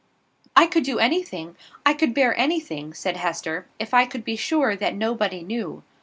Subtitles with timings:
[0.55, 1.55] "I could do anything,
[1.85, 5.83] I could bear anything," said Hester, "if I could be sure that nobody knew.